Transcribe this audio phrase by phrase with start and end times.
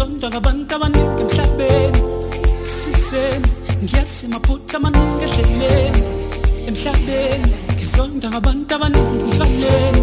[0.00, 2.00] isonto ngabantu abaningi emhlabeni
[2.68, 3.48] isiseni
[3.84, 6.02] ngiyasimaphutha amaningi edleleni
[6.68, 10.00] emhlabeni ngizonda ngabantu abaningi ngithwaleni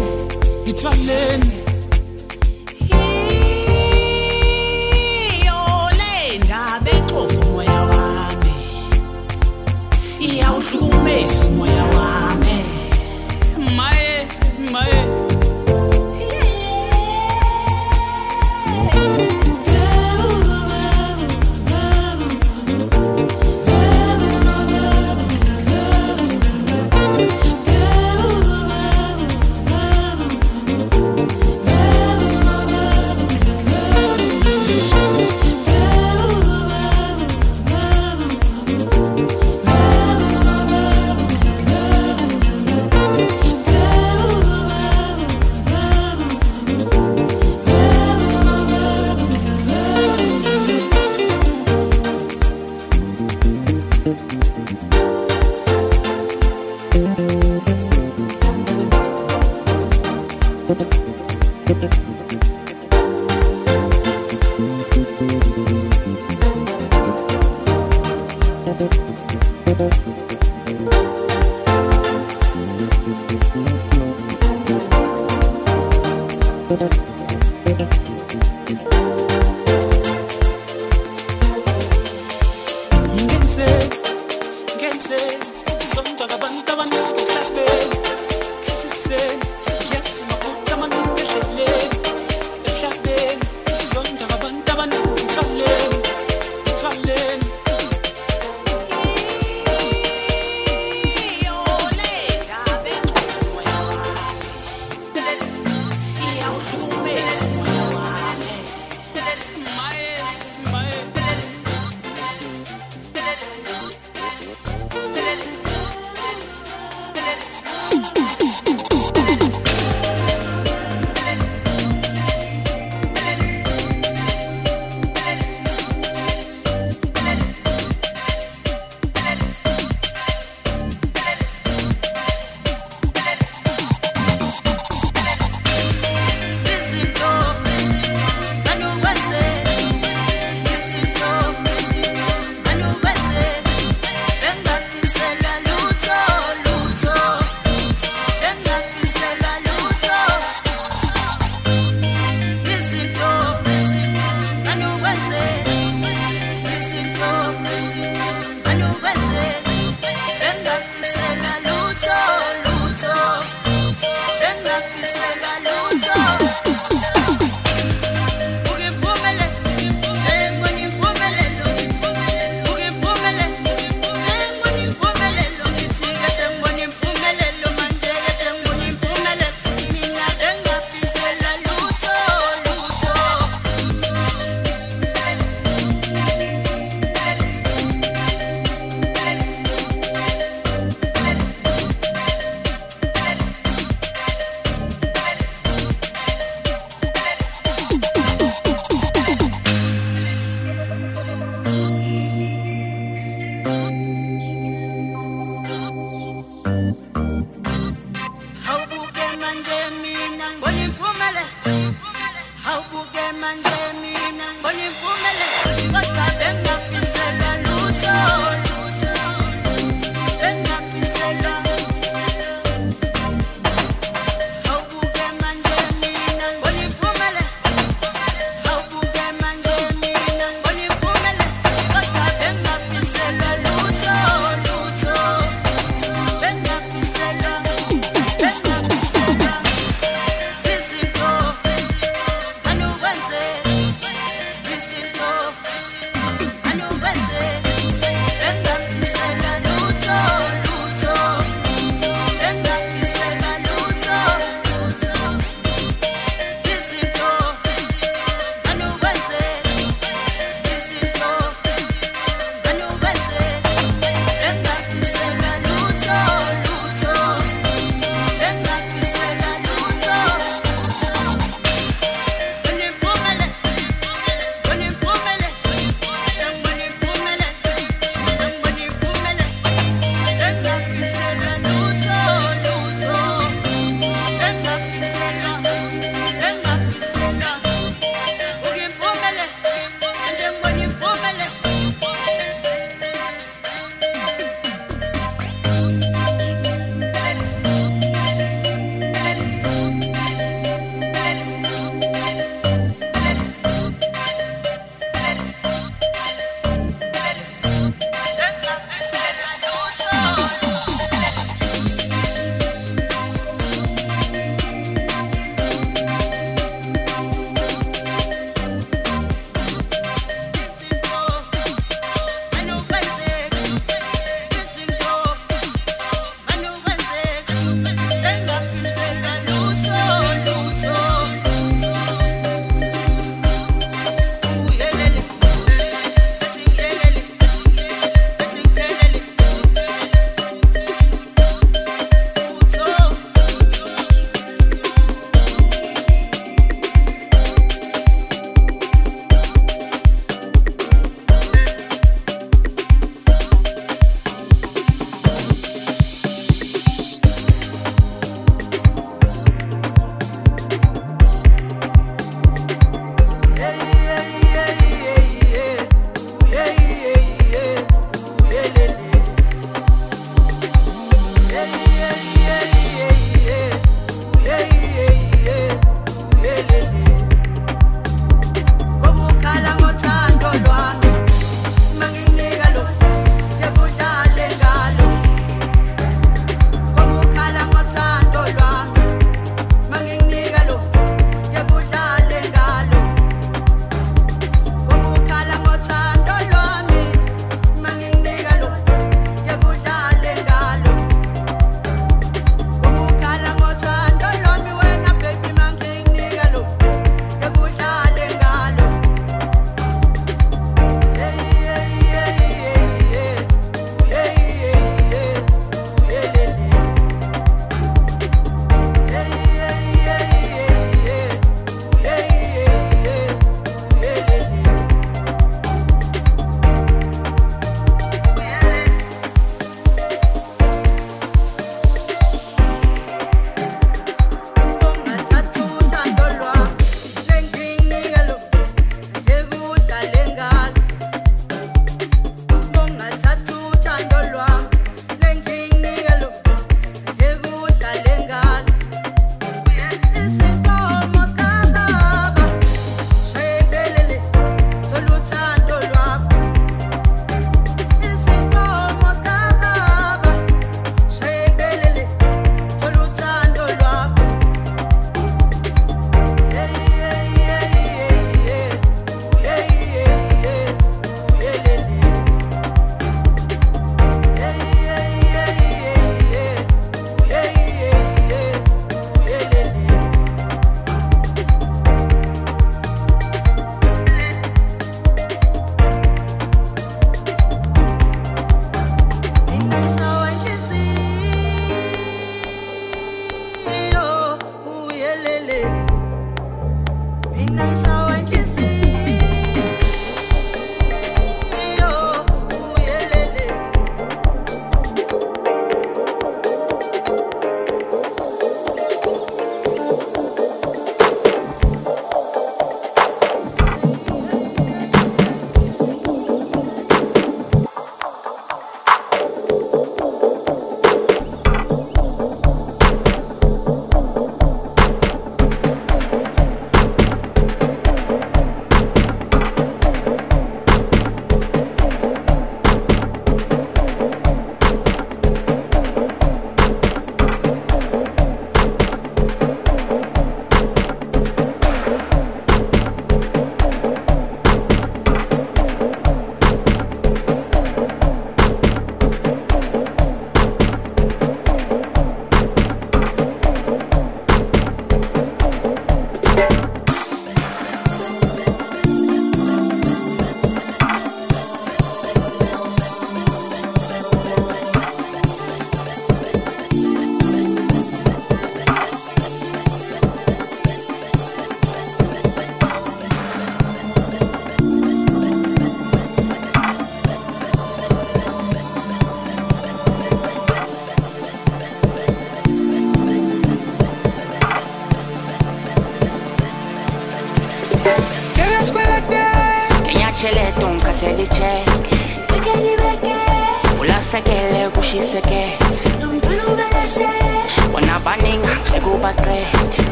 [0.62, 1.67] ngithwaleni.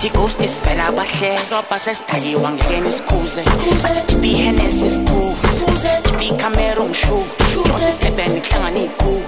[0.00, 1.38] Bavuthi ighost sivela bahle.
[1.38, 3.42] Sobha sesidakiwa ngeke nisikhuze.
[3.82, 7.24] Bathi khipha ihenesi siphuze khipha ikhamera ungishu
[7.74, 9.22] osedebheni kuhlangana iy'khu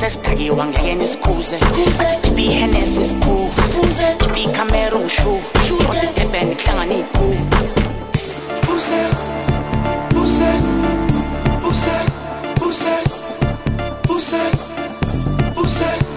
[0.00, 1.58] sesidakiwa ngeke nisikhuze.
[1.98, 3.62] Bathi khipha ihenesi siphuze
[4.18, 5.40] khipha ikhamera ungishu
[5.90, 7.28] osedebheni kuhlangana iy'khu
[15.78, 16.07] sure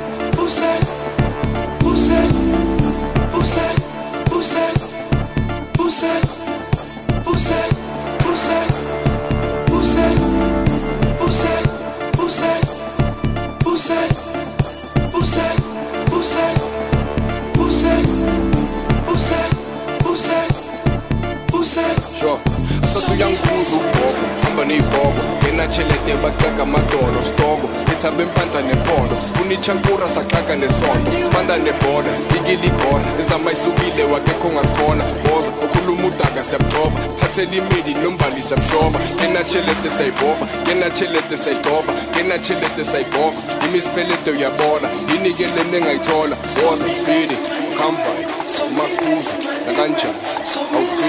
[23.22, 31.12] uyangikhuza ugogo hamba neyibhoko ngenatshilete baxaka amadolo stoko sibetha bempandla nempondo sifuna itshankura saxaka nesonto
[31.26, 38.42] sibanda nebhoda sifikile igora ezama isukile wakekho ngasikhona boza ukhuluma udaka siyabudova thathela imidi nombali
[38.42, 39.00] siyamshova.
[39.18, 40.46] Ngenatshilete siyayibhova.
[40.66, 43.40] Ngenatshilete siyayidova ngenatshilete siyayibhova.
[43.66, 44.88] Imispelete uyabona.
[45.10, 47.38] Yinikeleni engayithola boza fidi
[47.80, 48.12] hamba
[48.78, 49.36] maquzu
[49.68, 50.20] nakanjani?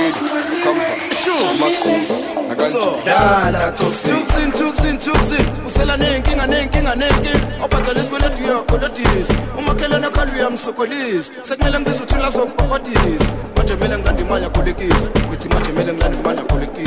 [0.03, 0.19] Please
[0.65, 0.81] come
[3.05, 11.81] dala tuksin tuksin tuksin usela nenkinga nenkinga nenkinga obhadala isikweletu uyakolotisa umakhelwane khali uyamsokolisa sekumele
[11.81, 16.82] ngibiza uthula zokubokotisa manje kumele ngilande imali yakolekisa kuthi manje kumele ngilande imali yakolekisa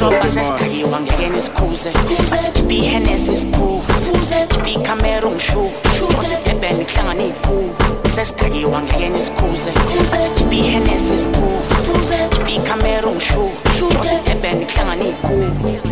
[0.00, 1.90] shu soba sesidakiwa ngeke nisikhuze
[2.30, 5.70] bathi khipha ihenesi siphuze khipha ikhamera ungishu
[6.18, 7.56] osedebheni kuhlangana iy'khu
[8.14, 9.70] sesidakiwa ngeke nisikhuze
[10.10, 13.50] bathi khipha ihenesi siphuze khipha ikhamera ungishu
[14.00, 15.89] osedebheni kuhlangana iy'khu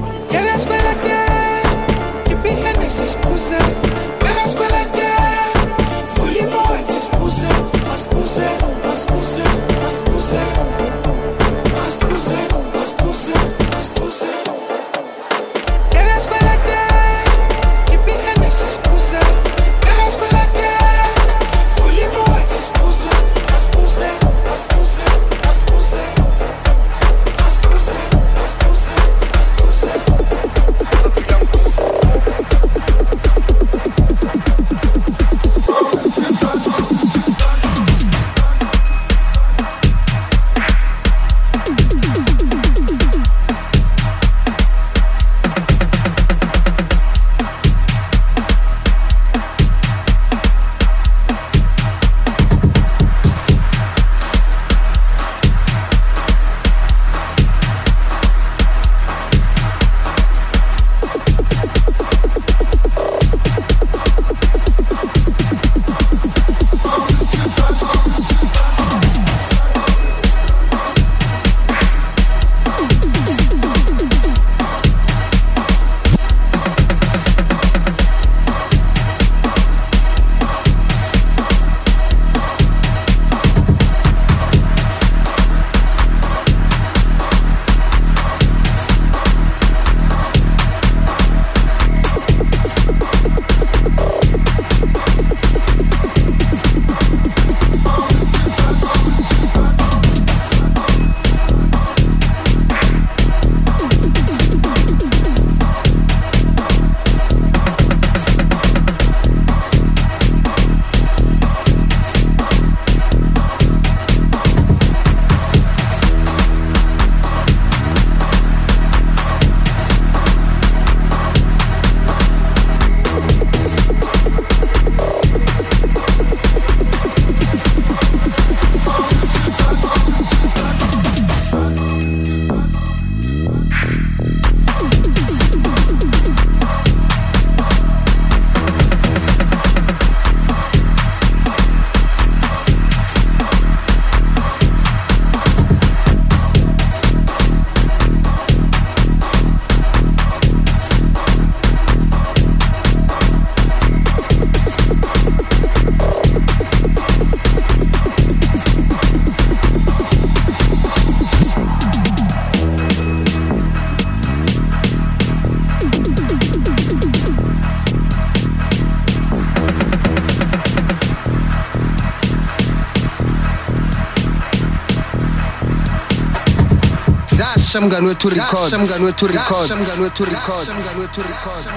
[177.79, 181.75] zasha mngani wethu record mngani wethu record mngani wethu record mngani wethu record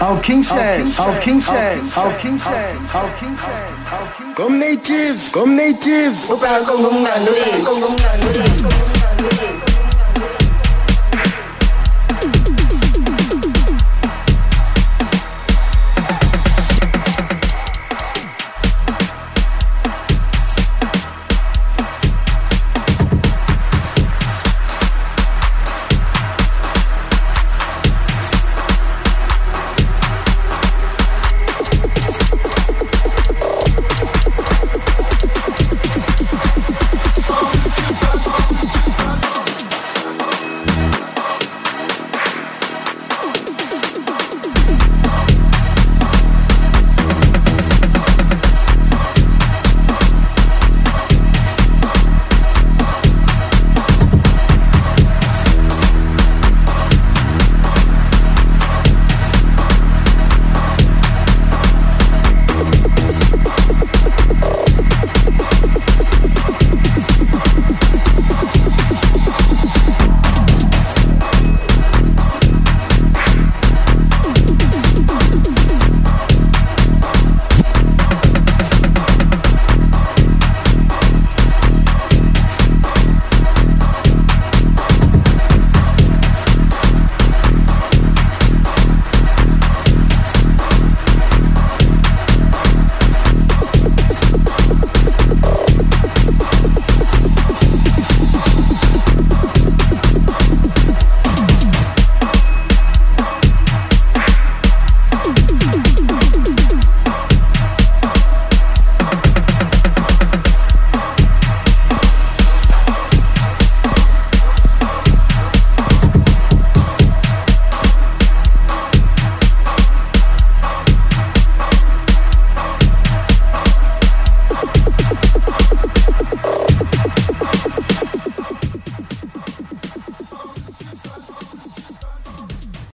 [0.00, 4.58] Our king shares, our king shares, our king shares, our king shares, our king Gom
[4.60, 6.28] natives, gom natives.